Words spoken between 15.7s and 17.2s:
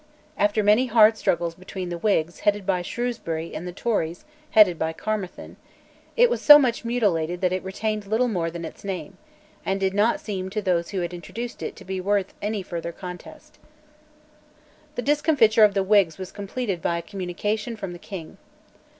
the Whigs was completed by a